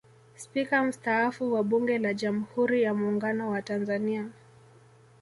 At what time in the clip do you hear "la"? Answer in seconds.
1.97-2.13